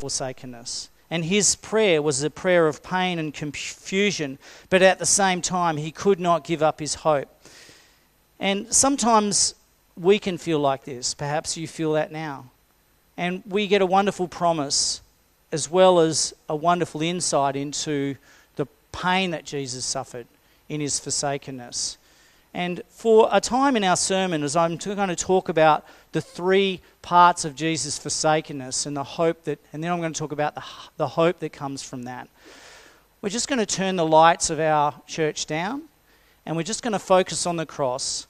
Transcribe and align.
forsakenness. 0.00 0.88
And 1.10 1.24
his 1.24 1.56
prayer 1.56 2.00
was 2.00 2.22
a 2.22 2.30
prayer 2.30 2.66
of 2.66 2.82
pain 2.82 3.18
and 3.18 3.34
confusion, 3.34 4.38
but 4.68 4.80
at 4.80 4.98
the 4.98 5.06
same 5.06 5.42
time, 5.42 5.76
he 5.76 5.90
could 5.90 6.20
not 6.20 6.44
give 6.44 6.62
up 6.62 6.78
his 6.80 6.94
hope. 6.96 7.28
And 8.38 8.72
sometimes 8.72 9.54
we 9.96 10.18
can 10.18 10.38
feel 10.38 10.60
like 10.60 10.84
this. 10.84 11.14
Perhaps 11.14 11.56
you 11.56 11.66
feel 11.66 11.92
that 11.94 12.12
now. 12.12 12.50
And 13.16 13.42
we 13.46 13.66
get 13.66 13.82
a 13.82 13.86
wonderful 13.86 14.28
promise 14.28 15.02
as 15.52 15.68
well 15.68 15.98
as 15.98 16.32
a 16.48 16.56
wonderful 16.56 17.02
insight 17.02 17.56
into 17.56 18.16
the 18.56 18.66
pain 18.92 19.32
that 19.32 19.44
Jesus 19.44 19.84
suffered 19.84 20.26
in 20.68 20.80
his 20.80 21.00
forsakenness. 21.00 21.98
And 22.52 22.82
for 22.88 23.28
a 23.30 23.40
time 23.40 23.76
in 23.76 23.84
our 23.84 23.96
sermon, 23.96 24.42
as 24.42 24.56
I'm 24.56 24.76
going 24.76 25.08
to 25.08 25.16
talk 25.16 25.48
about 25.48 25.86
the 26.12 26.20
three 26.20 26.80
parts 27.00 27.44
of 27.44 27.54
Jesus' 27.54 27.98
forsakenness 27.98 28.86
and 28.86 28.96
the 28.96 29.04
hope 29.04 29.44
that, 29.44 29.60
and 29.72 29.84
then 29.84 29.92
I'm 29.92 30.00
going 30.00 30.12
to 30.12 30.18
talk 30.18 30.32
about 30.32 30.54
the, 30.56 30.64
the 30.96 31.08
hope 31.08 31.38
that 31.38 31.52
comes 31.52 31.82
from 31.82 32.04
that. 32.04 32.28
We're 33.22 33.28
just 33.28 33.48
going 33.48 33.58
to 33.58 33.66
turn 33.66 33.96
the 33.96 34.06
lights 34.06 34.50
of 34.50 34.58
our 34.58 34.94
church 35.06 35.46
down 35.46 35.82
and 36.44 36.56
we're 36.56 36.62
just 36.62 36.82
going 36.82 36.92
to 36.92 36.98
focus 36.98 37.46
on 37.46 37.56
the 37.56 37.66
cross. 37.66 38.26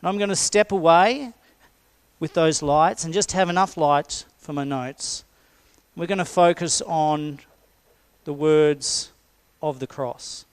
And 0.00 0.08
I'm 0.08 0.16
going 0.16 0.30
to 0.30 0.36
step 0.36 0.72
away 0.72 1.32
with 2.20 2.34
those 2.34 2.62
lights 2.62 3.04
and 3.04 3.12
just 3.12 3.32
have 3.32 3.50
enough 3.50 3.76
light 3.76 4.24
for 4.38 4.52
my 4.52 4.64
notes. 4.64 5.24
We're 5.96 6.06
going 6.06 6.18
to 6.18 6.24
focus 6.24 6.80
on 6.82 7.40
the 8.24 8.32
words 8.32 9.10
of 9.60 9.80
the 9.80 9.86
cross 9.86 10.46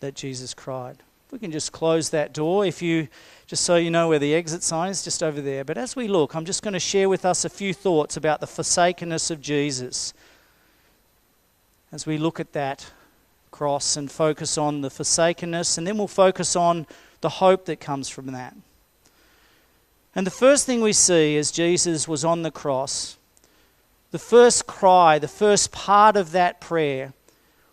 that 0.00 0.14
Jesus 0.14 0.54
cried. 0.54 0.96
We 1.32 1.38
can 1.38 1.50
just 1.50 1.72
close 1.72 2.10
that 2.10 2.34
door 2.34 2.66
if 2.66 2.82
you, 2.82 3.08
just 3.46 3.64
so 3.64 3.76
you 3.76 3.90
know 3.90 4.06
where 4.06 4.18
the 4.18 4.34
exit 4.34 4.62
sign 4.62 4.90
is, 4.90 5.02
just 5.02 5.22
over 5.22 5.40
there. 5.40 5.64
But 5.64 5.78
as 5.78 5.96
we 5.96 6.06
look, 6.06 6.34
I'm 6.34 6.44
just 6.44 6.62
going 6.62 6.74
to 6.74 6.78
share 6.78 7.08
with 7.08 7.24
us 7.24 7.46
a 7.46 7.48
few 7.48 7.72
thoughts 7.72 8.18
about 8.18 8.40
the 8.40 8.46
forsakenness 8.46 9.30
of 9.30 9.40
Jesus. 9.40 10.12
As 11.90 12.04
we 12.04 12.18
look 12.18 12.38
at 12.38 12.52
that 12.52 12.92
cross 13.50 13.96
and 13.96 14.10
focus 14.10 14.58
on 14.58 14.82
the 14.82 14.90
forsakenness, 14.90 15.78
and 15.78 15.86
then 15.86 15.96
we'll 15.96 16.06
focus 16.06 16.54
on 16.54 16.86
the 17.22 17.30
hope 17.30 17.64
that 17.64 17.80
comes 17.80 18.10
from 18.10 18.26
that. 18.32 18.54
And 20.14 20.26
the 20.26 20.30
first 20.30 20.66
thing 20.66 20.82
we 20.82 20.92
see 20.92 21.38
as 21.38 21.50
Jesus 21.50 22.06
was 22.06 22.26
on 22.26 22.42
the 22.42 22.50
cross, 22.50 23.16
the 24.10 24.18
first 24.18 24.66
cry, 24.66 25.18
the 25.18 25.28
first 25.28 25.72
part 25.72 26.14
of 26.14 26.32
that 26.32 26.60
prayer 26.60 27.14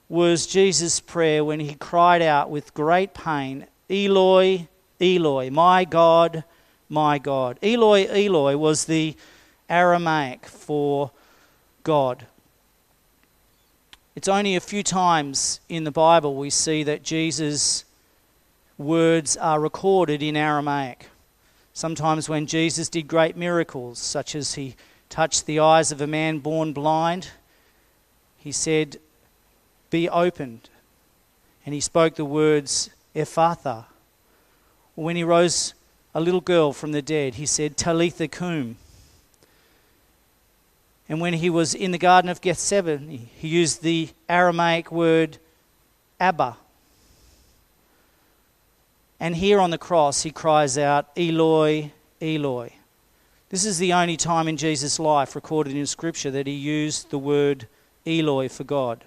was 0.09 0.47
Jesus' 0.47 0.99
prayer 0.99 1.45
when 1.45 1.59
he 1.59 1.75
cried 1.75 2.23
out 2.23 2.49
with 2.49 2.73
great 2.73 3.13
pain, 3.13 3.67
Eloi, 3.89 4.67
Eloi, 4.99 5.49
my 5.51 5.85
God, 5.85 6.43
my 6.89 7.19
God. 7.19 7.59
Eloi, 7.61 8.07
Eloi 8.09 8.57
was 8.57 8.85
the 8.85 9.15
Aramaic 9.69 10.47
for 10.47 11.11
God. 11.83 12.25
It's 14.15 14.27
only 14.27 14.55
a 14.55 14.59
few 14.59 14.81
times 14.81 15.59
in 15.69 15.83
the 15.83 15.91
Bible 15.91 16.35
we 16.35 16.49
see 16.49 16.83
that 16.83 17.03
Jesus' 17.03 17.85
words 18.77 19.37
are 19.37 19.59
recorded 19.59 20.23
in 20.23 20.35
Aramaic. 20.35 21.07
Sometimes 21.73 22.27
when 22.27 22.47
Jesus 22.47 22.89
did 22.89 23.07
great 23.07 23.37
miracles, 23.37 23.99
such 23.99 24.35
as 24.35 24.55
he 24.55 24.75
touched 25.07 25.45
the 25.45 25.59
eyes 25.59 25.91
of 25.91 26.01
a 26.01 26.07
man 26.07 26.39
born 26.39 26.73
blind, 26.73 27.29
he 28.37 28.51
said, 28.51 28.97
be 29.89 30.09
opened. 30.09 30.69
And 31.65 31.73
he 31.73 31.81
spoke 31.81 32.15
the 32.15 32.25
words, 32.25 32.89
Ephphatha. 33.15 33.85
When 34.95 35.15
he 35.15 35.23
rose 35.23 35.73
a 36.13 36.21
little 36.21 36.41
girl 36.41 36.73
from 36.73 36.91
the 36.91 37.01
dead, 37.01 37.35
he 37.35 37.45
said, 37.45 37.77
Talitha 37.77 38.27
cum. 38.27 38.77
And 41.07 41.19
when 41.19 41.33
he 41.33 41.49
was 41.49 41.73
in 41.73 41.91
the 41.91 41.97
Garden 41.97 42.29
of 42.29 42.41
Gethsemane, 42.41 43.29
he 43.35 43.47
used 43.47 43.81
the 43.81 44.09
Aramaic 44.27 44.91
word 44.91 45.37
Abba. 46.19 46.57
And 49.19 49.35
here 49.35 49.59
on 49.59 49.71
the 49.71 49.77
cross, 49.77 50.21
he 50.21 50.31
cries 50.31 50.77
out, 50.77 51.09
Eloi, 51.17 51.91
Eloi. 52.21 52.73
This 53.49 53.65
is 53.65 53.79
the 53.79 53.93
only 53.93 54.15
time 54.15 54.47
in 54.47 54.57
Jesus' 54.57 54.99
life 54.99 55.35
recorded 55.35 55.75
in 55.75 55.85
Scripture 55.87 56.29
that 56.31 56.45
he 56.45 56.53
used 56.53 57.09
the 57.09 57.17
word 57.17 57.67
Eloi 58.05 58.47
for 58.47 58.63
God. 58.63 59.03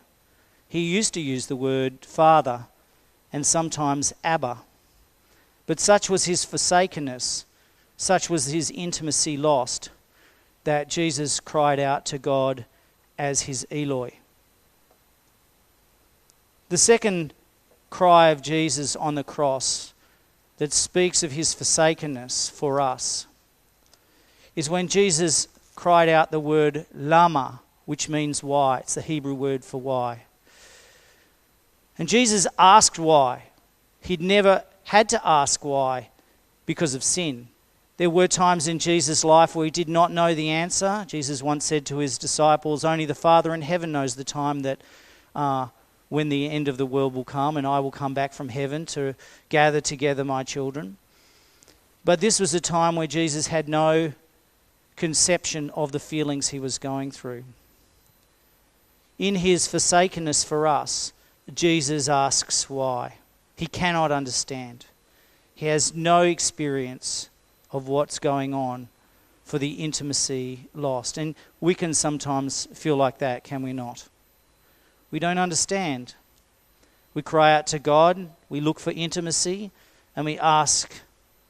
He 0.73 0.81
used 0.81 1.13
to 1.13 1.21
use 1.21 1.49
the 1.49 1.55
word 1.55 1.99
Father 2.01 2.65
and 3.31 3.45
sometimes 3.45 4.15
Abba. 4.25 4.63
But 5.67 5.79
such 5.79 6.09
was 6.09 6.25
his 6.25 6.47
forsakenness, 6.47 7.45
such 7.99 8.31
was 8.31 8.47
his 8.47 8.71
intimacy 8.71 9.37
lost, 9.37 9.91
that 10.65 10.89
Jesus 10.89 11.41
cried 11.41 11.79
out 11.79 12.07
to 12.07 12.17
God 12.17 12.65
as 13.19 13.43
his 13.43 13.67
Eloi. 13.71 14.13
The 16.71 16.79
second 16.79 17.35
cry 17.91 18.31
of 18.31 18.41
Jesus 18.41 18.97
on 18.97 19.15
the 19.15 19.23
cross 19.23 19.93
that 20.57 20.73
speaks 20.73 21.23
of 21.23 21.33
his 21.33 21.53
forsakenness 21.53 22.49
for 22.49 22.81
us 22.81 23.27
is 24.57 24.71
when 24.71 24.89
Jesus 24.89 25.49
cried 25.75 26.09
out 26.09 26.31
the 26.31 26.41
word 26.41 26.87
lama, 26.95 27.61
which 27.85 28.09
means 28.09 28.43
why. 28.43 28.79
It's 28.79 28.95
the 28.95 29.03
Hebrew 29.03 29.35
word 29.35 29.67
for 29.67 29.79
why. 29.79 30.23
And 31.99 32.09
Jesus 32.09 32.47
asked 32.59 32.99
why. 32.99 33.45
He'd 34.01 34.21
never 34.21 34.65
had 34.85 35.09
to 35.11 35.27
ask 35.27 35.65
why 35.65 36.09
because 36.67 36.95
of 36.95 37.03
sin. 37.03 37.49
There 37.99 38.11
were 38.11 38.27
times 38.27 38.67
in 38.67 38.79
Jesus' 38.79 39.23
life 39.23 39.55
where 39.55 39.67
he 39.67 39.71
did 39.71 39.89
not 39.89 40.11
know 40.11 40.35
the 40.35 40.49
answer. 40.49 41.05
Jesus 41.07 41.43
once 41.43 41.65
said 41.65 41.87
to 41.87 41.99
his 41.99 42.19
disciples, 42.19 42.85
Only 42.85 43.05
the 43.05 43.15
Father 43.15 43.55
in 43.55 43.63
heaven 43.63 43.93
knows 43.93 44.17
the 44.17 44.25
time 44.25 44.61
that 44.61 44.81
uh, 45.35 45.69
when 46.09 46.29
the 46.29 46.51
end 46.51 46.69
of 46.69 46.79
the 46.79 46.87
world 46.87 47.15
will 47.15 47.25
come, 47.25 47.57
and 47.57 47.67
I 47.67 47.79
will 47.81 47.91
come 47.91 48.15
back 48.15 48.33
from 48.33 48.49
heaven 48.49 48.87
to 48.87 49.15
gather 49.49 49.81
together 49.81 50.25
my 50.25 50.43
children. 50.43 50.97
But 52.05 52.21
this 52.21 52.41
was 52.41 52.55
a 52.55 52.61
time 52.61 52.97
where 52.97 53.07
Jesus 53.07 53.47
had 53.47 53.69
no 53.69 54.13
conception 54.97 55.71
of 55.71 55.93
the 55.93 56.01
feelings 56.01 56.49
he 56.49 56.59
was 56.59 56.79
going 56.79 57.11
through. 57.11 57.45
In 59.19 59.37
his 59.37 59.67
forsakenness 59.67 60.43
for 60.43 60.67
us, 60.67 61.13
Jesus 61.53 62.09
asks 62.09 62.69
why. 62.71 63.17
He 63.57 63.67
cannot 63.67 64.13
understand. 64.13 64.87
He 65.55 65.67
has 65.67 65.95
no 65.95 66.23
experience 66.23 67.29
of 67.71 67.89
what's 67.89 68.19
going 68.19 68.55
on 68.55 68.89
for 69.45 69.59
the 69.59 69.73
intimacy 69.73 70.69
lost. 70.75 71.19
And 71.19 71.35
we 71.61 71.75
can 71.75 71.95
sometimes 71.95 72.67
feel 72.73 72.97
like 72.97 73.19
that, 73.19 73.45
can 73.45 73.63
we 73.63 73.73
not? 73.73 74.09
We 75.11 75.19
don't 75.19 75.39
understand. 75.39 76.15
We 77.15 77.23
cry 77.23 77.53
out 77.53 77.67
to 77.69 77.79
God, 77.79 78.31
we 78.49 78.61
look 78.61 78.81
for 78.81 78.91
intimacy, 78.93 79.71
and 80.17 80.25
we 80.25 80.39
ask 80.39 80.91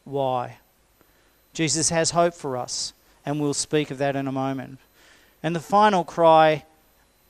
why. 0.05 0.59
Jesus 1.53 1.91
has 1.91 2.11
hope 2.11 2.35
for 2.35 2.57
us, 2.57 2.93
and 3.25 3.41
we'll 3.41 3.55
speak 3.55 3.91
of 3.91 3.99
that 3.99 4.17
in 4.17 4.27
a 4.27 4.33
moment. 4.33 4.79
And 5.43 5.55
the 5.55 5.61
final 5.61 6.03
cry 6.03 6.65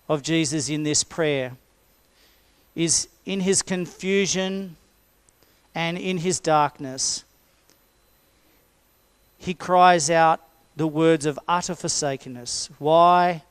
of 0.08 0.22
Jesus 0.22 0.68
in 0.68 0.82
this 0.82 1.04
prayer 1.04 1.52
is 2.74 3.08
in 3.24 3.40
his 3.40 3.62
confusion 3.62 4.76
and 5.74 5.98
in 5.98 6.18
his 6.18 6.40
darkness, 6.40 7.24
he 9.38 9.54
cries 9.54 10.10
out 10.10 10.40
the 10.76 10.86
words 10.86 11.26
of 11.26 11.38
utter 11.48 11.74
forsakenness. 11.74 12.70
Why? 12.78 13.42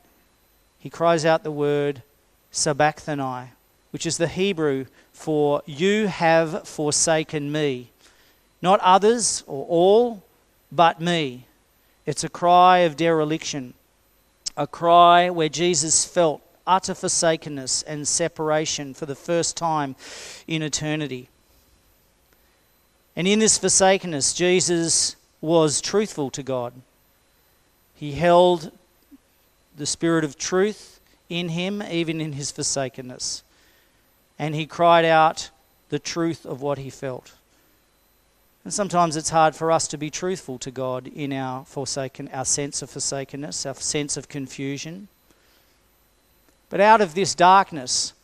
He 0.78 0.90
cries 0.90 1.24
out 1.24 1.44
the 1.44 1.50
word 1.50 2.02
sabachthani, 2.50 3.50
which 3.90 4.06
is 4.06 4.16
the 4.16 4.28
Hebrew 4.28 4.86
for 5.12 5.62
you 5.66 6.08
have 6.08 6.66
forsaken 6.66 7.52
me. 7.52 7.90
Not 8.60 8.80
others 8.80 9.44
or 9.46 9.66
all, 9.68 10.22
but 10.70 11.00
me. 11.00 11.46
It's 12.06 12.24
a 12.24 12.28
cry 12.28 12.78
of 12.78 12.96
dereliction, 12.96 13.74
a 14.56 14.66
cry 14.66 15.30
where 15.30 15.48
Jesus 15.48 16.04
felt 16.04 16.40
utter 16.66 16.94
forsakenness 16.94 17.82
and 17.82 18.06
separation 18.06 18.94
for 18.94 19.06
the 19.06 19.14
first 19.14 19.56
time 19.56 19.96
in 20.46 20.62
eternity. 20.62 21.28
And 23.14 23.28
in 23.28 23.38
this 23.38 23.58
forsakenness, 23.58 24.32
Jesus 24.32 25.16
was 25.40 25.80
truthful 25.80 26.30
to 26.30 26.42
God. 26.42 26.72
He 27.94 28.12
held 28.12 28.72
the 29.76 29.86
spirit 29.86 30.24
of 30.24 30.38
truth 30.38 31.00
in 31.28 31.50
him, 31.50 31.82
even 31.82 32.20
in 32.20 32.32
his 32.32 32.50
forsakenness. 32.50 33.42
And 34.38 34.54
he 34.54 34.66
cried 34.66 35.04
out 35.04 35.50
the 35.88 35.98
truth 35.98 36.46
of 36.46 36.62
what 36.62 36.78
he 36.78 36.90
felt. 36.90 37.32
And 38.64 38.72
sometimes 38.72 39.16
it's 39.16 39.30
hard 39.30 39.56
for 39.56 39.72
us 39.72 39.88
to 39.88 39.98
be 39.98 40.08
truthful 40.08 40.58
to 40.60 40.70
God 40.70 41.08
in 41.08 41.32
our 41.32 41.64
forsaken, 41.64 42.28
our 42.32 42.44
sense 42.44 42.80
of 42.80 42.90
forsakenness, 42.90 43.66
our 43.66 43.74
sense 43.74 44.16
of 44.16 44.28
confusion. 44.28 45.08
But 46.72 46.80
out 46.80 47.02
of 47.02 47.14
this 47.14 47.34
darkness 47.34 48.14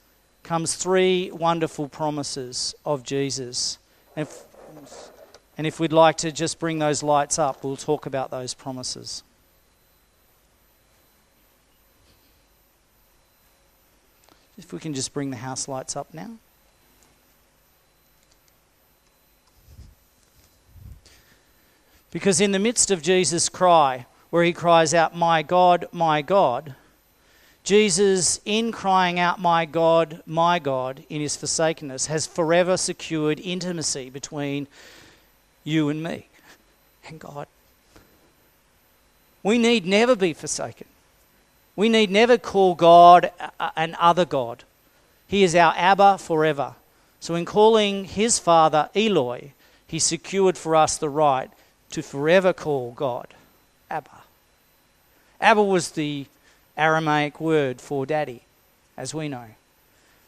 comes 0.42 0.74
three 0.74 1.30
wonderful 1.30 1.86
promises 1.86 2.74
of 2.82 3.02
Jesus. 3.02 3.76
And 4.16 4.26
if, 4.26 4.42
and 5.58 5.66
if 5.66 5.78
we'd 5.78 5.92
like 5.92 6.16
to 6.16 6.32
just 6.32 6.58
bring 6.58 6.78
those 6.78 7.02
lights 7.02 7.38
up, 7.38 7.62
we'll 7.62 7.76
talk 7.76 8.06
about 8.06 8.30
those 8.30 8.54
promises. 8.54 9.22
If 14.56 14.72
we 14.72 14.78
can 14.78 14.94
just 14.94 15.12
bring 15.12 15.28
the 15.28 15.36
house 15.36 15.68
lights 15.68 15.94
up 15.94 16.14
now. 16.14 16.30
Because 22.10 22.40
in 22.40 22.52
the 22.52 22.58
midst 22.58 22.90
of 22.90 23.02
Jesus' 23.02 23.50
cry, 23.50 24.06
where 24.30 24.42
he 24.42 24.54
cries 24.54 24.94
out, 24.94 25.14
My 25.14 25.42
God, 25.42 25.86
my 25.92 26.22
God, 26.22 26.74
Jesus, 27.68 28.40
in 28.46 28.72
crying 28.72 29.18
out, 29.18 29.38
My 29.38 29.66
God, 29.66 30.22
my 30.24 30.58
God, 30.58 31.04
in 31.10 31.20
his 31.20 31.36
forsakenness, 31.36 32.06
has 32.06 32.26
forever 32.26 32.78
secured 32.78 33.38
intimacy 33.40 34.08
between 34.08 34.66
you 35.64 35.90
and 35.90 36.02
me 36.02 36.28
and 37.06 37.20
God. 37.20 37.46
We 39.42 39.58
need 39.58 39.84
never 39.84 40.16
be 40.16 40.32
forsaken. 40.32 40.86
We 41.76 41.90
need 41.90 42.10
never 42.10 42.38
call 42.38 42.74
God 42.74 43.32
an 43.76 43.94
other 44.00 44.24
God. 44.24 44.64
He 45.26 45.42
is 45.42 45.54
our 45.54 45.74
Abba 45.76 46.16
forever. 46.16 46.74
So, 47.20 47.34
in 47.34 47.44
calling 47.44 48.06
his 48.06 48.38
Father 48.38 48.88
Eloi, 48.94 49.52
he 49.86 49.98
secured 49.98 50.56
for 50.56 50.74
us 50.74 50.96
the 50.96 51.10
right 51.10 51.50
to 51.90 52.00
forever 52.00 52.54
call 52.54 52.92
God 52.92 53.26
Abba. 53.90 54.22
Abba 55.38 55.62
was 55.62 55.90
the 55.90 56.24
Aramaic 56.78 57.40
word 57.40 57.80
for 57.80 58.06
daddy, 58.06 58.42
as 58.96 59.12
we 59.12 59.28
know. 59.28 59.46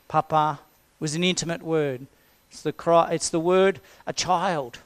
Papa 0.09 0.61
was 0.99 1.15
an 1.15 1.25
intimate 1.25 1.63
word. 1.63 2.07
It's 2.51 2.63
the, 2.63 2.73
cry, 2.73 3.13
it's 3.13 3.31
the 3.31 3.41
word 3.41 3.81
a 4.07 4.13
child 4.13 4.79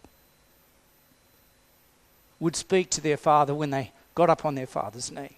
would 2.39 2.55
speak 2.55 2.91
to 2.91 3.01
their 3.01 3.17
father 3.17 3.55
when 3.55 3.71
they 3.71 3.91
got 4.15 4.29
up 4.29 4.45
on 4.45 4.55
their 4.55 4.67
father's 4.67 5.11
knee, 5.11 5.31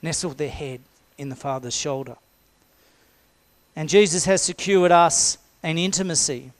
nestled 0.00 0.38
their 0.38 0.48
head 0.48 0.80
in 1.18 1.28
the 1.28 1.36
father's 1.36 1.74
shoulder. 1.74 2.16
And 3.74 3.88
Jesus 3.88 4.24
has 4.26 4.42
secured 4.42 4.92
us 4.92 5.38
an 5.62 5.76
intimacy. 5.76 6.52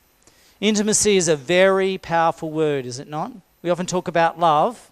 Intimacy 0.60 1.16
is 1.16 1.28
a 1.28 1.36
very 1.36 1.98
powerful 1.98 2.50
word, 2.50 2.84
is 2.84 2.98
it 2.98 3.08
not? 3.08 3.32
We 3.62 3.70
often 3.70 3.86
talk 3.86 4.08
about 4.08 4.38
love, 4.40 4.90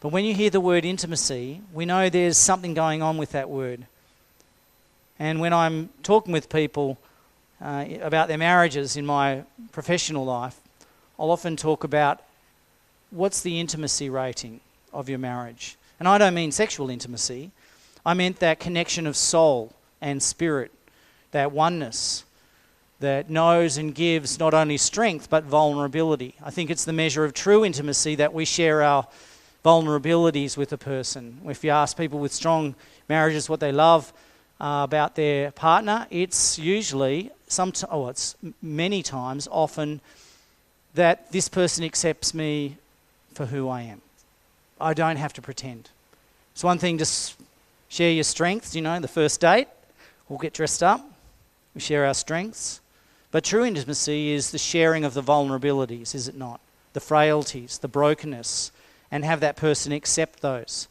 but 0.00 0.10
when 0.10 0.24
you 0.24 0.34
hear 0.34 0.50
the 0.50 0.60
word 0.60 0.84
intimacy, 0.84 1.60
we 1.72 1.84
know 1.84 2.08
there's 2.08 2.38
something 2.38 2.74
going 2.74 3.02
on 3.02 3.16
with 3.16 3.32
that 3.32 3.50
word. 3.50 3.86
And 5.18 5.40
when 5.40 5.52
I'm 5.52 5.88
talking 6.02 6.32
with 6.32 6.48
people 6.48 6.98
uh, 7.60 7.84
about 8.00 8.28
their 8.28 8.38
marriages 8.38 8.96
in 8.96 9.04
my 9.04 9.42
professional 9.72 10.24
life, 10.24 10.60
I'll 11.18 11.32
often 11.32 11.56
talk 11.56 11.82
about 11.82 12.22
what's 13.10 13.40
the 13.40 13.58
intimacy 13.58 14.08
rating 14.08 14.60
of 14.92 15.08
your 15.08 15.18
marriage. 15.18 15.76
And 15.98 16.06
I 16.06 16.18
don't 16.18 16.34
mean 16.34 16.52
sexual 16.52 16.90
intimacy, 16.90 17.50
I 18.06 18.14
meant 18.14 18.38
that 18.38 18.60
connection 18.60 19.06
of 19.06 19.16
soul 19.16 19.72
and 20.00 20.22
spirit, 20.22 20.70
that 21.32 21.50
oneness 21.50 22.24
that 23.00 23.28
knows 23.30 23.76
and 23.76 23.94
gives 23.94 24.38
not 24.38 24.54
only 24.54 24.76
strength 24.76 25.28
but 25.28 25.44
vulnerability. 25.44 26.34
I 26.42 26.50
think 26.50 26.70
it's 26.70 26.84
the 26.84 26.92
measure 26.92 27.24
of 27.24 27.34
true 27.34 27.64
intimacy 27.64 28.14
that 28.16 28.32
we 28.32 28.44
share 28.44 28.82
our 28.82 29.06
vulnerabilities 29.64 30.56
with 30.56 30.72
a 30.72 30.78
person. 30.78 31.40
If 31.46 31.64
you 31.64 31.70
ask 31.70 31.96
people 31.96 32.18
with 32.18 32.32
strong 32.32 32.74
marriages 33.08 33.48
what 33.48 33.60
they 33.60 33.72
love 33.72 34.12
uh, 34.60 34.82
about 34.84 35.14
their 35.14 35.50
partner, 35.50 36.06
it's 36.10 36.58
usually 36.58 37.30
some 37.48 37.72
oh, 37.90 38.08
it's 38.08 38.36
many 38.62 39.02
times 39.02 39.48
often 39.50 40.00
that 40.94 41.30
this 41.32 41.48
person 41.48 41.84
accepts 41.84 42.34
me 42.34 42.76
for 43.34 43.46
who 43.46 43.68
I 43.68 43.82
am. 43.82 44.00
I 44.80 44.94
don't 44.94 45.16
have 45.16 45.32
to 45.34 45.42
pretend. 45.42 45.90
It's 46.52 46.64
one 46.64 46.78
thing 46.78 46.98
to 46.98 47.06
share 47.88 48.10
your 48.10 48.24
strengths, 48.24 48.74
you 48.74 48.82
know, 48.82 48.98
the 49.00 49.08
first 49.08 49.40
date, 49.40 49.68
we'll 50.28 50.38
get 50.38 50.54
dressed 50.54 50.82
up, 50.82 51.04
we 51.74 51.80
share 51.80 52.04
our 52.04 52.14
strengths. 52.14 52.80
But 53.30 53.44
true 53.44 53.64
intimacy 53.64 54.30
is 54.30 54.50
the 54.50 54.58
sharing 54.58 55.04
of 55.04 55.14
the 55.14 55.22
vulnerabilities, 55.22 56.14
is 56.14 56.28
it 56.28 56.36
not? 56.36 56.60
The 56.94 57.00
frailties, 57.00 57.78
the 57.78 57.88
brokenness, 57.88 58.72
and 59.10 59.24
have 59.24 59.40
that 59.40 59.56
person 59.56 59.92
accept 59.92 60.40
those 60.40 60.88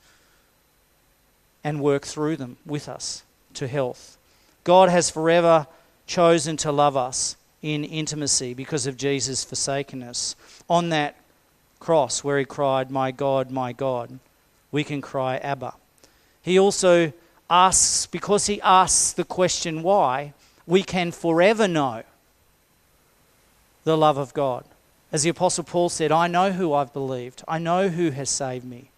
and 1.64 1.82
work 1.82 2.06
through 2.06 2.38
them 2.38 2.58
with 2.66 2.88
us 2.88 3.24
to 3.54 3.68
health. 3.68 4.18
God 4.64 4.90
has 4.90 5.10
forever 5.10 5.68
chosen 6.06 6.58
to 6.58 6.72
love 6.72 6.96
us 6.98 7.36
in 7.62 7.84
intimacy 7.84 8.54
because 8.54 8.88
of 8.88 8.98
Jesus' 8.98 9.44
forsakenness. 9.44 10.36
On 10.70 10.90
that 10.90 11.16
cross 11.80 12.24
where 12.24 12.40
he 12.40 12.46
cried, 12.46 12.92
My 12.92 13.12
God, 13.12 13.52
my 13.52 13.74
God, 13.74 14.20
we 14.72 14.84
can 14.84 15.02
cry, 15.02 15.38
Abba. 15.38 15.74
He 16.42 16.58
also 16.58 17.12
asks, 17.50 18.06
because 18.06 18.48
he 18.48 18.62
asks 18.62 19.14
the 19.14 19.24
question 19.24 19.84
why, 19.84 20.34
we 20.66 20.84
can 20.84 21.12
forever 21.12 21.68
know 21.68 22.04
the 23.84 23.98
love 23.98 24.18
of 24.18 24.34
God. 24.34 24.66
As 25.12 25.24
the 25.24 25.30
Apostle 25.30 25.64
Paul 25.64 25.90
said, 25.90 26.12
I 26.12 26.28
know 26.28 26.52
who 26.52 26.74
I've 26.74 26.92
believed. 26.92 27.44
I 27.48 27.60
know 27.60 27.88
who 27.88 28.12
has 28.12 28.30
saved 28.30 28.66
me. 28.66 28.92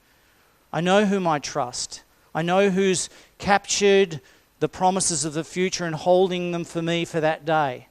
I 0.73 0.81
know 0.81 1.05
whom 1.05 1.27
I 1.27 1.39
trust. 1.39 2.03
I 2.33 2.41
know 2.41 2.69
who's 2.69 3.09
captured 3.37 4.19
the 4.59 4.69
promises 4.69 5.23
of 5.23 5.33
the 5.33 5.43
future 5.43 5.85
and 5.85 5.95
holding 5.95 6.51
them 6.51 6.63
for 6.63 6.81
me 6.81 7.05
for 7.05 7.19
that 7.19 7.45
day. 7.45 7.87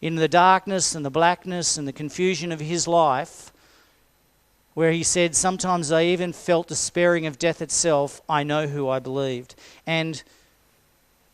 In 0.00 0.16
the 0.16 0.28
darkness 0.28 0.94
and 0.94 1.04
the 1.04 1.10
blackness 1.10 1.78
and 1.78 1.88
the 1.88 1.92
confusion 1.92 2.52
of 2.52 2.60
his 2.60 2.86
life, 2.86 3.52
where 4.74 4.92
he 4.92 5.02
said, 5.02 5.34
Sometimes 5.34 5.92
I 5.92 6.04
even 6.04 6.32
felt 6.32 6.68
despairing 6.68 7.26
of 7.26 7.38
death 7.38 7.62
itself, 7.62 8.20
I 8.28 8.42
know 8.42 8.66
who 8.66 8.88
I 8.88 8.98
believed. 8.98 9.54
And 9.86 10.22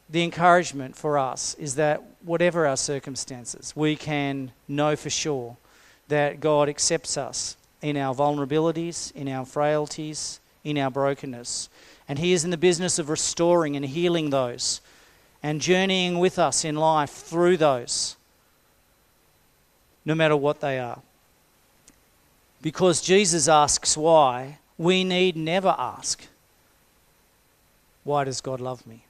the 0.08 0.23
encouragement 0.23 0.96
for 0.96 1.19
us 1.19 1.55
is 1.55 1.75
that 1.76 2.02
whatever 2.23 2.67
our 2.67 2.76
circumstances, 2.76 3.75
we 3.76 3.96
can 3.96 4.52
know 4.67 4.96
for 4.96 5.11
sure 5.11 5.56
that 6.08 6.40
God 6.40 6.69
accepts 6.69 7.16
us 7.16 7.56
in 7.81 7.96
our 7.96 8.14
vulnerabilities, 8.14 9.14
in 9.14 9.28
our 9.28 9.44
frailties, 9.44 10.40
in 10.64 10.78
our 10.78 10.90
brokenness. 10.90 11.69
And 12.08 12.19
He 12.19 12.32
is 12.32 12.44
in 12.44 12.50
the 12.50 12.56
business 12.56 12.99
of 12.99 13.08
restoring 13.08 13.76
and 13.76 13.84
healing 13.84 14.31
those 14.31 14.81
and 15.43 15.60
journeying 15.60 16.19
with 16.19 16.38
us 16.38 16.64
in 16.64 16.76
life 16.76 17.10
through 17.10 17.56
those, 17.56 18.16
no 20.05 20.14
matter 20.14 20.37
what 20.37 20.60
they 20.60 20.78
are. 20.78 21.00
Because 22.60 23.00
Jesus 23.00 23.46
asks 23.46 23.96
why, 23.96 24.58
we 24.76 25.05
need 25.05 25.37
never 25.37 25.75
ask, 25.78 26.26
Why 28.05 28.25
does 28.25 28.40
God 28.40 28.60
love 28.60 28.87
me? 28.87 29.05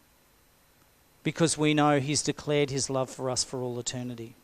Because 1.23 1.57
we 1.57 1.73
know 1.73 1.99
He's 2.01 2.23
declared 2.23 2.71
His 2.71 2.91
love 2.91 3.09
for 3.09 3.31
us 3.31 3.45
for 3.45 3.63
all 3.63 3.79
eternity. 3.79 4.35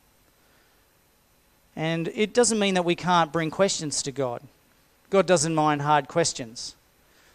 And 1.76 2.08
it 2.14 2.32
doesn't 2.32 2.58
mean 2.58 2.74
that 2.74 2.84
we 2.84 2.94
can't 2.94 3.32
bring 3.32 3.50
questions 3.50 4.02
to 4.02 4.12
God. 4.12 4.42
God 5.10 5.26
doesn't 5.26 5.54
mind 5.54 5.82
hard 5.82 6.08
questions, 6.08 6.74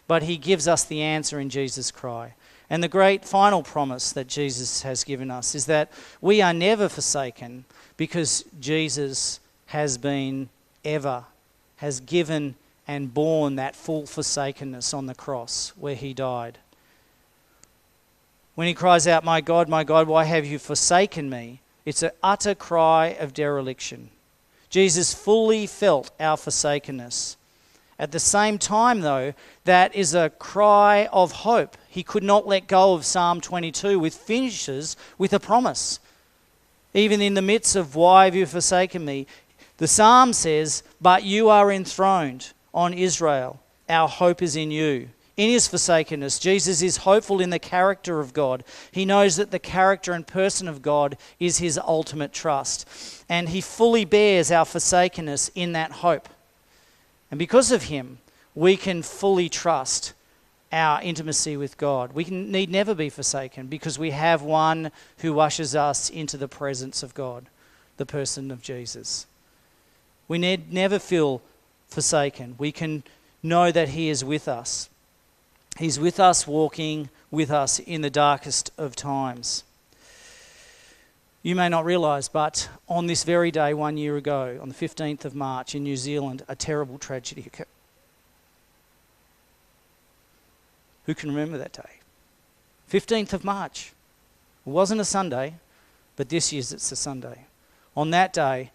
but 0.06 0.22
He 0.22 0.36
gives 0.36 0.66
us 0.66 0.84
the 0.84 1.02
answer 1.02 1.38
in 1.40 1.50
Jesus' 1.50 1.90
cry. 1.90 2.34
And 2.68 2.82
the 2.82 2.88
great 2.88 3.24
final 3.24 3.62
promise 3.62 4.12
that 4.12 4.28
Jesus 4.28 4.82
has 4.82 5.02
given 5.02 5.30
us 5.30 5.54
is 5.54 5.66
that 5.66 5.90
we 6.20 6.40
are 6.40 6.54
never 6.54 6.88
forsaken 6.88 7.64
because 7.96 8.44
Jesus 8.60 9.40
has 9.66 9.98
been 9.98 10.48
ever, 10.84 11.24
has 11.76 12.00
given 12.00 12.54
and 12.86 13.12
borne 13.12 13.56
that 13.56 13.76
full 13.76 14.06
forsakenness 14.06 14.94
on 14.94 15.06
the 15.06 15.14
cross 15.14 15.72
where 15.76 15.94
He 15.94 16.14
died. 16.14 16.58
When 18.54 18.68
He 18.68 18.74
cries 18.74 19.06
out, 19.06 19.24
My 19.24 19.40
God, 19.40 19.68
my 19.68 19.84
God, 19.84 20.06
why 20.06 20.24
have 20.24 20.46
you 20.46 20.58
forsaken 20.58 21.28
me? 21.28 21.60
It's 21.84 22.02
an 22.02 22.10
utter 22.22 22.54
cry 22.54 23.16
of 23.18 23.34
dereliction. 23.34 24.10
Jesus 24.70 25.12
fully 25.12 25.66
felt 25.66 26.10
our 26.18 26.36
forsakenness. 26.36 27.36
At 27.98 28.12
the 28.12 28.20
same 28.20 28.56
time, 28.56 29.00
though, 29.00 29.34
that 29.64 29.94
is 29.94 30.14
a 30.14 30.30
cry 30.30 31.06
of 31.12 31.32
hope. 31.32 31.76
He 31.88 32.02
could 32.02 32.22
not 32.22 32.46
let 32.46 32.66
go 32.66 32.94
of 32.94 33.04
Psalm 33.04 33.40
22, 33.42 33.98
which 33.98 34.14
finishes 34.14 34.96
with 35.18 35.34
a 35.34 35.40
promise. 35.40 36.00
Even 36.94 37.20
in 37.20 37.34
the 37.34 37.42
midst 37.42 37.76
of 37.76 37.94
why 37.94 38.24
have 38.24 38.34
you 38.34 38.46
forsaken 38.46 39.04
me, 39.04 39.26
the 39.76 39.88
psalm 39.88 40.32
says, 40.32 40.82
But 41.00 41.24
you 41.24 41.50
are 41.50 41.70
enthroned 41.70 42.52
on 42.72 42.94
Israel. 42.94 43.60
Our 43.88 44.08
hope 44.08 44.40
is 44.40 44.56
in 44.56 44.70
you 44.70 45.10
in 45.36 45.50
his 45.50 45.66
forsakenness, 45.66 46.38
Jesus 46.38 46.82
is 46.82 46.98
hopeful 46.98 47.40
in 47.40 47.50
the 47.50 47.58
character 47.58 48.20
of 48.20 48.32
God. 48.32 48.64
He 48.92 49.04
knows 49.04 49.36
that 49.36 49.50
the 49.50 49.58
character 49.58 50.12
and 50.12 50.26
person 50.26 50.68
of 50.68 50.82
God 50.82 51.16
is 51.38 51.58
his 51.58 51.78
ultimate 51.78 52.32
trust. 52.32 52.86
And 53.28 53.48
he 53.48 53.60
fully 53.60 54.04
bears 54.04 54.50
our 54.50 54.64
forsakenness 54.64 55.50
in 55.54 55.72
that 55.72 55.92
hope. 55.92 56.28
And 57.30 57.38
because 57.38 57.70
of 57.70 57.84
him, 57.84 58.18
we 58.54 58.76
can 58.76 59.02
fully 59.02 59.48
trust 59.48 60.12
our 60.72 61.00
intimacy 61.02 61.56
with 61.56 61.78
God. 61.78 62.12
We 62.12 62.24
can, 62.24 62.52
need 62.52 62.70
never 62.70 62.94
be 62.94 63.08
forsaken 63.08 63.68
because 63.68 63.98
we 63.98 64.10
have 64.10 64.42
one 64.42 64.92
who 65.18 65.38
ushers 65.40 65.74
us 65.74 66.10
into 66.10 66.36
the 66.36 66.48
presence 66.48 67.02
of 67.02 67.14
God, 67.14 67.46
the 67.96 68.06
person 68.06 68.50
of 68.50 68.62
Jesus. 68.62 69.26
We 70.28 70.38
need 70.38 70.72
never 70.72 70.98
feel 70.98 71.40
forsaken. 71.88 72.56
We 72.58 72.72
can 72.72 73.04
know 73.42 73.72
that 73.72 73.90
he 73.90 74.10
is 74.10 74.24
with 74.24 74.46
us. 74.46 74.89
He's 75.78 75.98
with 75.98 76.20
us, 76.20 76.46
walking 76.46 77.08
with 77.30 77.50
us 77.50 77.78
in 77.78 78.02
the 78.02 78.10
darkest 78.10 78.70
of 78.76 78.96
times. 78.96 79.64
You 81.42 81.54
may 81.54 81.70
not 81.70 81.86
realise, 81.86 82.28
but 82.28 82.68
on 82.86 83.06
this 83.06 83.24
very 83.24 83.50
day, 83.50 83.72
one 83.72 83.96
year 83.96 84.16
ago, 84.16 84.58
on 84.60 84.68
the 84.68 84.74
15th 84.74 85.24
of 85.24 85.34
March 85.34 85.74
in 85.74 85.82
New 85.82 85.96
Zealand, 85.96 86.44
a 86.48 86.54
terrible 86.54 86.98
tragedy 86.98 87.44
occurred. 87.46 87.66
Who 91.06 91.14
can 91.14 91.30
remember 91.30 91.56
that 91.56 91.72
day? 91.72 92.00
15th 92.90 93.32
of 93.32 93.44
March. 93.44 93.92
It 94.66 94.70
wasn't 94.70 95.00
a 95.00 95.04
Sunday, 95.04 95.54
but 96.16 96.28
this 96.28 96.52
year's 96.52 96.72
it's 96.72 96.92
a 96.92 96.96
Sunday. 96.96 97.46
On 97.96 98.10
that 98.10 98.32
day, 98.34 98.70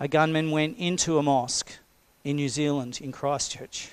a 0.00 0.08
gunman 0.08 0.50
went 0.50 0.78
into 0.78 1.18
a 1.18 1.22
mosque 1.22 1.70
in 2.24 2.36
New 2.36 2.48
Zealand, 2.48 3.00
in 3.00 3.12
Christchurch, 3.12 3.90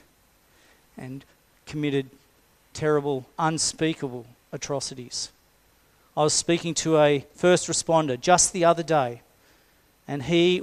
and 0.98 1.24
committed 1.66 2.10
terrible, 2.78 3.26
unspeakable 3.40 4.28
atrocities. 4.52 5.32
I 6.16 6.22
was 6.22 6.34
speaking 6.34 6.76
to 6.76 7.00
a 7.00 7.26
first 7.34 7.68
responder 7.68 8.22
just 8.22 8.54
the 8.54 8.66
other 8.66 8.84
day, 8.84 9.22
and 10.08 10.22
he 10.24 10.62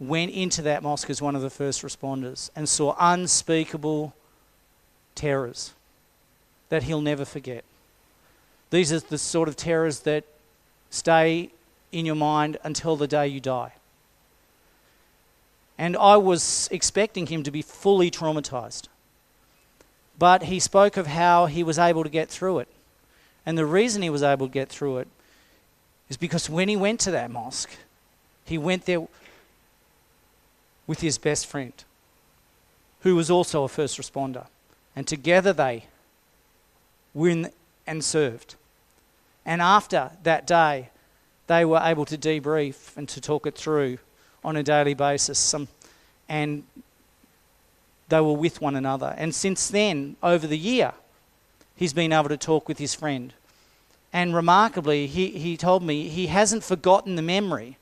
went 0.00 0.32
into 0.32 0.62
that 0.62 0.82
mosque 0.82 1.08
as 1.08 1.22
one 1.22 1.36
of 1.36 1.42
the 1.42 1.50
first 1.50 1.82
responders 1.82 2.50
and 2.56 2.68
saw 2.68 2.96
unspeakable 2.98 4.14
terrors 5.14 5.74
that 6.70 6.82
he'll 6.82 7.00
never 7.00 7.24
forget. 7.24 7.64
These 8.70 8.92
are 8.92 8.98
the 8.98 9.18
sort 9.18 9.48
of 9.48 9.56
terrors 9.56 10.00
that 10.00 10.24
stay 10.90 11.50
in 11.92 12.04
your 12.04 12.16
mind 12.16 12.56
until 12.64 12.96
the 12.96 13.06
day 13.06 13.28
you 13.28 13.38
die. 13.38 13.72
And 15.78 15.96
I 15.96 16.16
was 16.16 16.68
expecting 16.72 17.26
him 17.26 17.44
to 17.44 17.50
be 17.52 17.62
fully 17.62 18.10
traumatized. 18.10 18.88
But 20.20 20.42
he 20.42 20.60
spoke 20.60 20.98
of 20.98 21.06
how 21.06 21.46
he 21.46 21.62
was 21.62 21.78
able 21.78 22.04
to 22.04 22.10
get 22.10 22.28
through 22.28 22.58
it. 22.58 22.68
And 23.46 23.56
the 23.56 23.64
reason 23.64 24.02
he 24.02 24.10
was 24.10 24.22
able 24.22 24.48
to 24.48 24.52
get 24.52 24.68
through 24.68 24.98
it 24.98 25.08
is 26.10 26.18
because 26.18 26.50
when 26.50 26.68
he 26.68 26.76
went 26.76 27.00
to 27.00 27.10
that 27.12 27.30
mosque, 27.30 27.70
he 28.44 28.58
went 28.58 28.84
there 28.84 29.08
with 30.86 31.00
his 31.00 31.16
best 31.16 31.46
friend, 31.46 31.72
who 33.00 33.16
was 33.16 33.30
also 33.30 33.64
a 33.64 33.68
first 33.68 33.98
responder. 33.98 34.46
And 34.94 35.08
together 35.08 35.54
they 35.54 35.86
went 37.14 37.54
and 37.86 38.04
served. 38.04 38.56
And 39.46 39.62
after 39.62 40.10
that 40.24 40.46
day, 40.46 40.90
they 41.46 41.64
were 41.64 41.80
able 41.82 42.04
to 42.04 42.18
debrief 42.18 42.94
and 42.94 43.08
to 43.08 43.22
talk 43.22 43.46
it 43.46 43.54
through 43.54 43.96
on 44.44 44.54
a 44.56 44.62
daily 44.62 44.92
basis. 44.92 45.38
Some, 45.38 45.68
and 46.28 46.64
they 48.10 48.20
were 48.20 48.34
with 48.34 48.60
one 48.60 48.76
another. 48.76 49.14
And 49.16 49.34
since 49.34 49.68
then, 49.68 50.16
over 50.22 50.46
the 50.46 50.58
year, 50.58 50.92
he's 51.76 51.92
been 51.92 52.12
able 52.12 52.28
to 52.28 52.36
talk 52.36 52.68
with 52.68 52.78
his 52.78 52.94
friend. 52.94 53.32
And 54.12 54.34
remarkably, 54.34 55.06
he, 55.06 55.28
he 55.30 55.56
told 55.56 55.82
me 55.82 56.08
he 56.08 56.26
hasn't 56.26 56.64
forgotten 56.64 57.16
the 57.16 57.22
memory, 57.22 57.78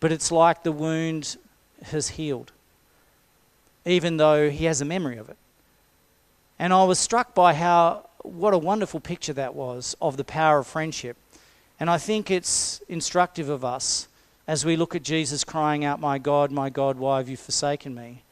but 0.00 0.12
it's 0.12 0.32
like 0.32 0.64
the 0.64 0.72
wound 0.72 1.36
has 1.84 2.10
healed, 2.10 2.52
even 3.84 4.16
though 4.16 4.50
he 4.50 4.64
has 4.66 4.80
a 4.80 4.84
memory 4.84 5.16
of 5.16 5.28
it. 5.28 5.36
And 6.58 6.72
I 6.72 6.84
was 6.84 6.98
struck 6.98 7.34
by 7.34 7.54
how, 7.54 8.08
what 8.22 8.54
a 8.54 8.58
wonderful 8.58 9.00
picture 9.00 9.32
that 9.32 9.54
was 9.54 9.96
of 10.02 10.16
the 10.16 10.24
power 10.24 10.58
of 10.58 10.66
friendship. 10.66 11.16
And 11.80 11.88
I 11.88 11.98
think 11.98 12.30
it's 12.30 12.80
instructive 12.88 13.48
of 13.48 13.64
us 13.64 14.08
as 14.46 14.64
we 14.64 14.76
look 14.76 14.94
at 14.94 15.02
Jesus 15.02 15.44
crying 15.44 15.84
out, 15.84 16.00
My 16.00 16.18
God, 16.18 16.50
my 16.50 16.70
God, 16.70 16.96
why 16.98 17.18
have 17.18 17.28
you 17.28 17.36
forsaken 17.36 17.94
me? 17.94 18.22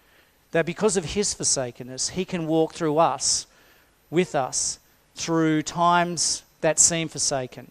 That 0.52 0.66
because 0.66 0.96
of 0.96 1.04
his 1.04 1.32
forsakenness, 1.34 2.10
he 2.10 2.24
can 2.24 2.46
walk 2.46 2.74
through 2.74 2.98
us, 2.98 3.46
with 4.10 4.34
us, 4.34 4.78
through 5.14 5.62
times 5.62 6.42
that 6.60 6.78
seem 6.78 7.08
forsaken, 7.08 7.70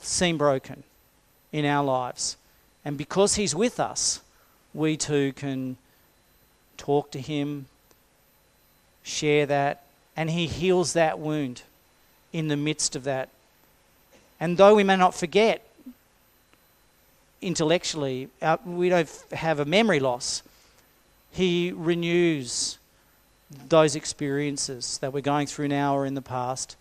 seem 0.00 0.38
broken 0.38 0.84
in 1.52 1.64
our 1.64 1.84
lives. 1.84 2.36
And 2.84 2.96
because 2.96 3.34
he's 3.34 3.54
with 3.54 3.80
us, 3.80 4.20
we 4.72 4.96
too 4.96 5.32
can 5.32 5.76
talk 6.76 7.10
to 7.10 7.20
him, 7.20 7.66
share 9.02 9.46
that, 9.46 9.82
and 10.16 10.30
he 10.30 10.46
heals 10.46 10.92
that 10.92 11.18
wound 11.18 11.62
in 12.32 12.48
the 12.48 12.56
midst 12.56 12.94
of 12.94 13.04
that. 13.04 13.28
And 14.40 14.56
though 14.56 14.74
we 14.74 14.84
may 14.84 14.96
not 14.96 15.14
forget 15.14 15.64
intellectually, 17.40 18.28
uh, 18.42 18.56
we 18.64 18.88
don't 18.88 19.10
have 19.32 19.58
a 19.60 19.64
memory 19.64 20.00
loss, 20.00 20.42
he 21.30 21.72
renews 21.72 22.78
those 23.68 23.96
experiences 23.96 24.98
that 24.98 25.12
we're 25.12 25.20
going 25.20 25.46
through 25.46 25.68
now 25.68 25.96
or 25.96 26.04
in 26.04 26.14
the 26.14 26.22
past 26.22 26.76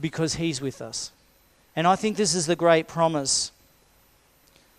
because 0.00 0.34
he's 0.34 0.60
with 0.60 0.80
us. 0.80 1.10
And 1.74 1.86
I 1.86 1.96
think 1.96 2.16
this 2.16 2.34
is 2.34 2.46
the 2.46 2.56
great 2.56 2.86
promise 2.86 3.50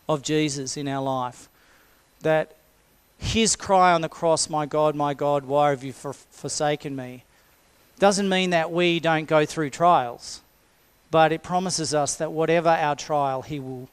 of 0.07 0.21
Jesus 0.21 0.77
in 0.77 0.88
our 0.88 1.03
life 1.03 1.50
that 2.21 2.55
his 3.17 3.55
cry 3.55 3.93
on 3.93 4.01
the 4.01 4.09
cross, 4.09 4.50
My 4.50 4.65
God, 4.65 4.95
my 4.95 5.13
God, 5.13 5.45
why 5.45 5.71
have 5.71 5.83
you 5.83 5.93
for- 5.93 6.13
forsaken 6.13 6.95
me? 6.95 7.24
doesn't 8.00 8.29
mean 8.29 8.51
that 8.51 8.71
we 8.71 9.00
don't 9.00 9.27
go 9.27 9.45
through 9.45 9.71
trials, 9.71 10.41
but 11.09 11.31
it 11.31 11.41
promises 11.41 11.93
us 11.93 12.15
that 12.15 12.31
whatever 12.31 12.69
our 12.69 12.95
trial, 12.95 13.41
he 13.41 13.59
will 13.59 13.89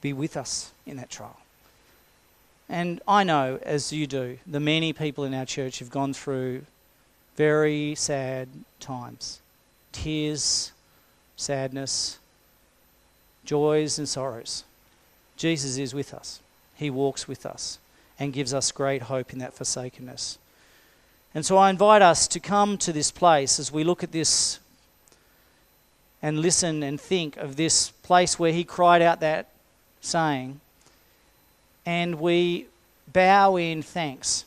be 0.00 0.12
with 0.12 0.36
us 0.36 0.72
in 0.86 0.96
that 0.98 1.10
trial. 1.10 1.38
And 2.68 3.00
I 3.08 3.24
know, 3.24 3.58
as 3.62 3.92
you 3.92 4.06
do, 4.06 4.38
the 4.46 4.60
many 4.60 4.92
people 4.92 5.24
in 5.24 5.34
our 5.34 5.46
church 5.46 5.78
have 5.78 5.90
gone 5.90 6.12
through 6.12 6.64
very 7.36 7.94
sad 7.94 8.48
times 8.80 9.40
tears, 9.90 10.72
sadness, 11.36 12.18
joys, 13.44 13.98
and 13.98 14.08
sorrows. 14.08 14.64
Jesus 15.36 15.78
is 15.78 15.94
with 15.94 16.12
us, 16.12 16.40
He 16.76 16.90
walks 16.90 17.26
with 17.26 17.46
us 17.46 17.78
and 18.18 18.32
gives 18.32 18.52
us 18.52 18.72
great 18.72 19.02
hope 19.02 19.32
in 19.32 19.38
that 19.38 19.54
forsakenness. 19.54 20.38
And 21.34 21.46
so 21.46 21.56
I 21.56 21.70
invite 21.70 22.02
us 22.02 22.26
to 22.28 22.40
come 22.40 22.78
to 22.78 22.92
this 22.92 23.10
place 23.10 23.58
as 23.60 23.70
we 23.70 23.84
look 23.84 24.02
at 24.02 24.12
this 24.12 24.58
and 26.20 26.40
listen 26.40 26.82
and 26.82 27.00
think 27.00 27.36
of 27.36 27.56
this 27.56 27.90
place 27.90 28.38
where 28.38 28.52
he 28.52 28.64
cried 28.64 29.02
out 29.02 29.20
that 29.20 29.48
saying, 30.00 30.60
and 31.88 32.20
we 32.20 32.66
bow 33.14 33.56
in 33.56 33.80
thanks. 33.80 34.44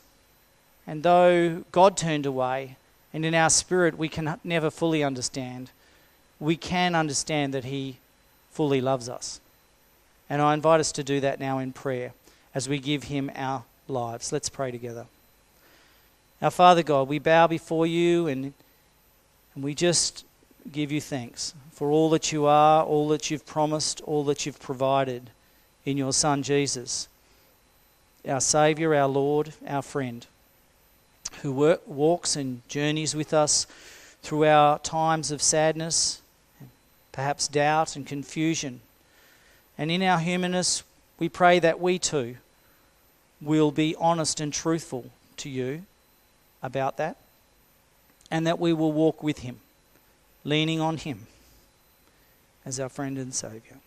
And 0.85 1.01
though 1.01 1.63
God 1.71 1.97
turned 1.97 2.27
away, 2.27 2.77
and 3.15 3.25
in 3.25 3.33
our 3.33 3.49
spirit 3.49 3.97
we 3.97 4.09
can 4.09 4.39
never 4.43 4.69
fully 4.69 5.03
understand, 5.03 5.71
we 6.39 6.55
can 6.55 6.93
understand 6.93 7.51
that 7.55 7.63
He 7.65 7.97
fully 8.51 8.79
loves 8.79 9.09
us. 9.09 9.39
And 10.29 10.39
I 10.39 10.53
invite 10.53 10.81
us 10.81 10.91
to 10.91 11.03
do 11.03 11.19
that 11.21 11.39
now 11.39 11.57
in 11.57 11.73
prayer 11.73 12.13
as 12.53 12.69
we 12.69 12.77
give 12.77 13.05
Him 13.05 13.31
our 13.35 13.63
lives. 13.87 14.31
Let's 14.31 14.49
pray 14.49 14.69
together. 14.69 15.07
Our 16.43 16.51
Father 16.51 16.83
God, 16.83 17.07
we 17.07 17.17
bow 17.17 17.47
before 17.47 17.87
you 17.87 18.27
and, 18.27 18.53
and 19.55 19.63
we 19.63 19.73
just 19.73 20.25
give 20.71 20.91
you 20.91 21.01
thanks 21.01 21.55
for 21.71 21.89
all 21.89 22.11
that 22.11 22.31
you 22.31 22.45
are, 22.45 22.83
all 22.83 23.07
that 23.07 23.31
you've 23.31 23.47
promised, 23.47 23.99
all 24.01 24.23
that 24.25 24.45
you've 24.45 24.59
provided 24.59 25.31
in 25.85 25.97
your 25.97 26.13
Son 26.13 26.43
Jesus, 26.43 27.07
our 28.27 28.41
Saviour, 28.41 28.95
our 28.95 29.07
Lord, 29.07 29.53
our 29.67 29.81
friend, 29.81 30.25
who 31.41 31.51
work, 31.51 31.81
walks 31.87 32.35
and 32.35 32.67
journeys 32.67 33.15
with 33.15 33.33
us 33.33 33.65
through 34.21 34.45
our 34.45 34.79
times 34.79 35.31
of 35.31 35.41
sadness, 35.41 36.21
perhaps 37.11 37.47
doubt 37.47 37.95
and 37.95 38.05
confusion. 38.05 38.81
And 39.77 39.89
in 39.89 40.03
our 40.03 40.19
humanness, 40.19 40.83
we 41.17 41.29
pray 41.29 41.59
that 41.59 41.79
we 41.79 41.99
too 41.99 42.37
will 43.41 43.71
be 43.71 43.95
honest 43.99 44.39
and 44.39 44.53
truthful 44.53 45.05
to 45.37 45.49
you 45.49 45.83
about 46.61 46.97
that, 46.97 47.17
and 48.29 48.45
that 48.45 48.59
we 48.59 48.71
will 48.71 48.91
walk 48.91 49.23
with 49.23 49.39
Him, 49.39 49.59
leaning 50.43 50.79
on 50.79 50.97
Him 50.97 51.25
as 52.63 52.79
our 52.79 52.89
friend 52.89 53.17
and 53.17 53.33
Saviour. 53.33 53.79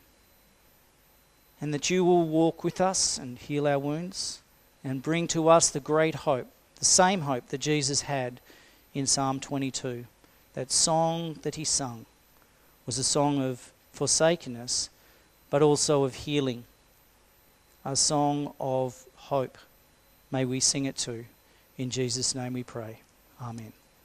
And 1.64 1.72
that 1.72 1.88
you 1.88 2.04
will 2.04 2.28
walk 2.28 2.62
with 2.62 2.78
us 2.78 3.16
and 3.16 3.38
heal 3.38 3.66
our 3.66 3.78
wounds 3.78 4.42
and 4.84 5.02
bring 5.02 5.26
to 5.28 5.48
us 5.48 5.70
the 5.70 5.80
great 5.80 6.14
hope, 6.14 6.46
the 6.78 6.84
same 6.84 7.22
hope 7.22 7.48
that 7.48 7.62
Jesus 7.62 8.02
had 8.02 8.38
in 8.92 9.06
Psalm 9.06 9.40
22. 9.40 10.04
That 10.52 10.70
song 10.70 11.38
that 11.40 11.54
he 11.54 11.64
sung 11.64 12.04
was 12.84 12.98
a 12.98 13.02
song 13.02 13.40
of 13.40 13.72
forsakenness, 13.94 14.90
but 15.48 15.62
also 15.62 16.04
of 16.04 16.14
healing, 16.14 16.64
a 17.82 17.96
song 17.96 18.52
of 18.60 19.02
hope. 19.16 19.56
May 20.30 20.44
we 20.44 20.60
sing 20.60 20.84
it 20.84 20.98
too. 20.98 21.24
In 21.78 21.88
Jesus' 21.88 22.34
name 22.34 22.52
we 22.52 22.62
pray. 22.62 23.00
Amen. 23.40 23.72